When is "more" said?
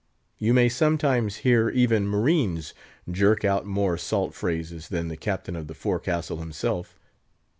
3.67-3.99